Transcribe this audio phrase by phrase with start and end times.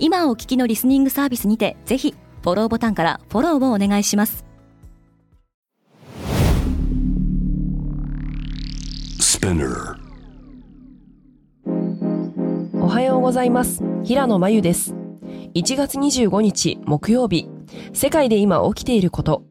[0.00, 4.44] 今お聞きのリスニングサービスにてぜひフォローボタンからフォローをお願いします。
[12.74, 13.82] おはようございます。
[14.04, 14.94] 平野真由です。
[15.54, 17.48] 1月25日木曜日。
[17.92, 19.42] 世界で今起きていること。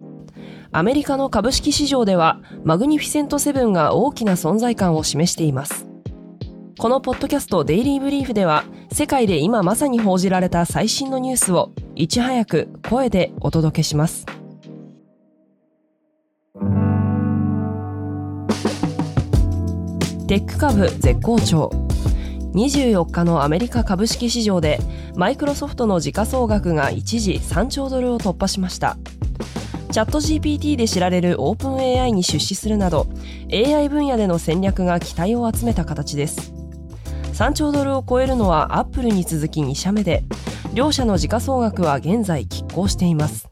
[0.71, 5.87] アメリカの株式市場ではマグニフィセントセブンが大きな存在感を示しています。
[6.79, 14.25] このポッドキャストデイリーブリーフでは世界で今まさに報じられた最新のニュースをいち早く声でお届けします。
[20.27, 21.71] テック株絶好調。
[22.53, 24.79] 24日のアメリカ株式市場で
[25.15, 28.97] マイクロソフトの時価総額が一時3兆ドルを突破しました。
[29.91, 33.07] チャット GPT で知られるオープン AI に出資するなど
[33.51, 36.56] AI 分野での戦略が期待を集めた形です。
[37.37, 40.23] 3兆ドルを超えるのはアップルに続き2社目で
[40.73, 43.47] 両社の時価総額は現在拮抗しています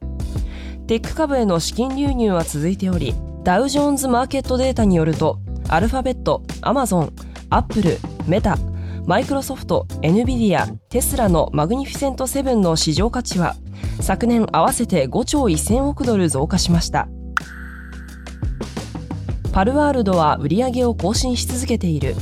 [0.87, 7.13] テック株への資金流入は続いておりダウジョーンズマーケットデータによるとアルファベット、アマゾン、
[7.51, 8.57] アップル、メタ、
[9.05, 13.55] マイクロソフト、エヌビディア、テスラのマグニフィセント7の市場価値は
[14.01, 17.07] 昨年合わせて5兆1000億ドル増加しました。
[19.53, 22.15] パルワールドは売上を更新し続けている。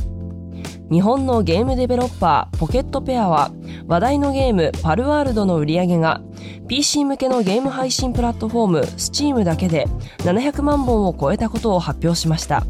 [0.90, 3.50] 日本のゲームデベロッパーポケットペアは
[3.86, 6.20] 話題のゲームパルワールドの売り上げが
[6.68, 9.86] PC 向けのゲーム配信プラットフォーム Steam だけで
[10.18, 12.64] 700万本を超えたことを発表しました。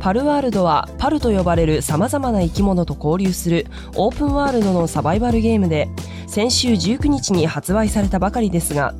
[0.00, 5.88] パルワールドはパルと呼ばれる様々な生き物と交流するオープンワールドのサバイバルゲームで
[6.26, 8.94] 先週19日に発売されたばかりですが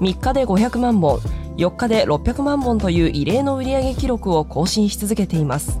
[0.00, 1.18] 3日で500万本
[1.58, 5.80] 4日で600万本という異例の売上記録を更新し続けています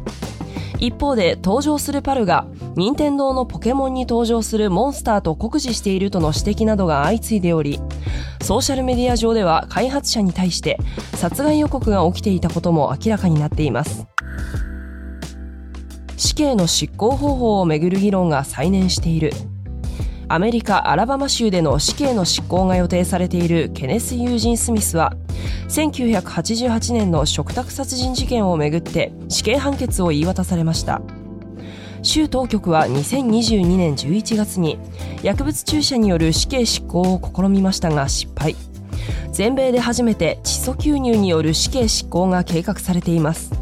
[0.80, 2.46] 一方で登場するパルが
[2.76, 7.80] 任天堂のポケモンに登場するモンスターと酷似しているとの指摘などが相次いでおり
[8.42, 10.78] ソーシャルメディア上では開発者に対して
[11.14, 14.06] 殺害予告が起きていたことも明らかになっています。
[16.16, 19.32] 死刑の執行方法をめぐる議論が再燃している。
[20.30, 25.14] アメリカ・アラバマ州での死刑の執行が予定されているケネス・ユージン・スミスは
[25.68, 31.02] 1988年の嘱託殺人事件をめぐって死刑判決を言い渡されました。
[32.02, 34.78] 州当局は2022年11月に
[35.22, 38.56] 薬物注射による死刑執行を試みましたが失敗。
[39.32, 43.52] 全米で初めて窒素吸入による死刑執行が計画されています。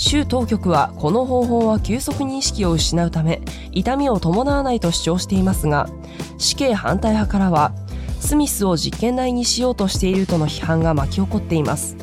[0.00, 5.90] 州当局はこの方法は急速に意識を失うため痛みを伴わないと主張していますが
[6.38, 7.74] 死刑反対派からは
[8.20, 11.96] スミスを実験台にしようとしているとの批判が巻き起こっています。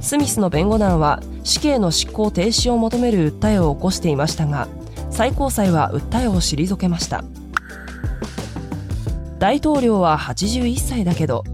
[0.00, 4.68] スミスの弁護団は死刑の執行停止を求める訴えを起こしていましたが
[5.10, 7.24] 最高裁は訴えを退けました。
[9.38, 11.44] 大統領は81歳だけど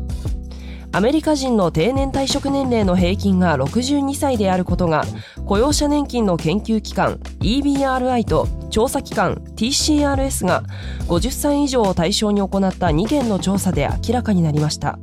[0.94, 5.02] アメリカ人の定年退職年齢の平均が62歳であることが
[5.44, 10.62] 雇用者年金の研究機関 EBRI と調査機関 TCRS が
[11.08, 15.00] 50歳以上を対象に行った2件の調査で明らかになりました。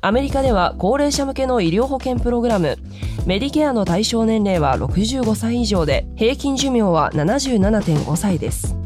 [0.00, 2.76] アメリカでは高齢者向けの医療保険プログラム
[3.26, 8.76] メディケアの対象年齢は65歳以上で平均寿命は77.5歳です。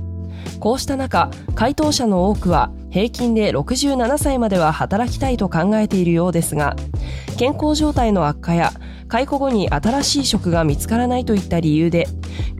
[0.59, 6.77] こうした中回答者の多くは平均で67歳までは働きたいと考えているようですが
[7.39, 8.73] 健康状態の悪化や
[9.09, 12.07] 解雇後に新しい職が見つからないといった理由で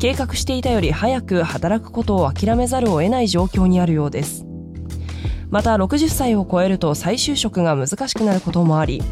[0.01, 4.45] 計画していたより早く働くことを諦めざるを得ない状況にあるようです。
[5.53, 9.03] また60歳を超えると再就職が難しくなることもあり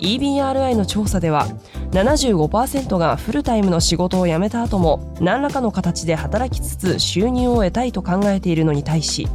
[0.00, 1.46] EBRI の調査では
[1.92, 9.26] 75%がフルタイムの仕事を辞めた後も何らかの形で働きつつ収入を得たいと考えているのに対し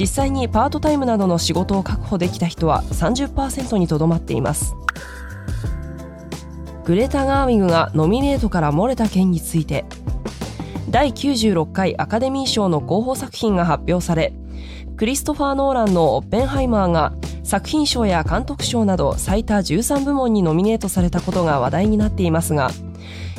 [0.00, 4.74] 実際にパートタイムなどの仕事を確保できた人は30%にとどまっています。
[6.86, 9.84] グレタ・ガーウィグがノミネートから漏れた件について
[10.88, 14.32] 第96回アカデミー賞の候補作品が発表され
[14.96, 17.12] クリストファー・ノーランのオッペンハイマーが
[17.44, 22.70] 作品賞や監督賞など最多13部門にノミネートされたことが話題になっていますが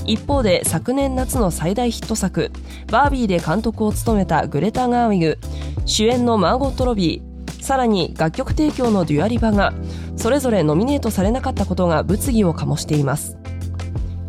[0.05, 2.51] 一方で昨年夏の最大ヒット作
[2.91, 5.37] 「バービー」で監督を務めたグレタ・ガーウィグ
[5.85, 9.73] 主演のマーゴット・ロビーさらに楽曲提供のデュアリバが
[10.15, 13.37] それぞれノミネートされなかったことが物議を醸しています。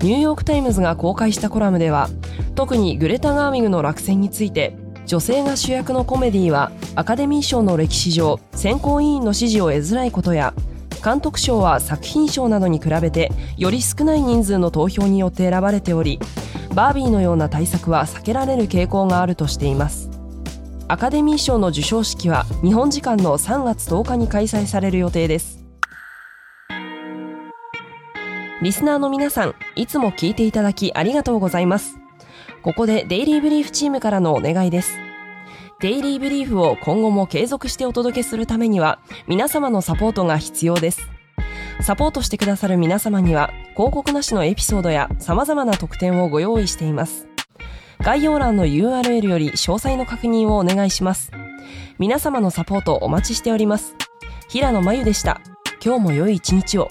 [0.03, 2.11] ニューヨーク・タイムズが公開したコラムでは
[2.57, 4.77] 特にグレタ・ガーミグの落選について
[5.07, 10.55] 女性が主役のコメディはアカデミー賞の歴史上選考委員の支持を得づらいことや
[11.03, 16.21] 監督賞は作品賞などに比べてより少ない人数の投票によって選ばれており
[16.75, 20.11] バービーのような対策は避けられる傾向があるとしています。
[20.89, 25.65] アカデミー賞の授賞式は日本時間の3月10日に開催される予定です。
[28.63, 31.97] リスナーの皆さんいつも聞いていただきありがとうございます。
[32.63, 35.02] ここでデイリーブリーフチームからのお願いです。
[35.83, 41.09] デイリーブリーフを今後も継続してお届けするためには皆様のサポートが必要です。
[41.81, 47.27] サポートしてくださる皆様には広告なしのエピソードや様々な特典をご用意しています。
[47.99, 51.33] 概要欄の URL より詳細の確認をお願いします。
[51.99, 53.97] 皆様のサポートお待ちしております。
[54.49, 55.41] 平野真由でした。
[55.85, 56.91] 今日も良い一日を。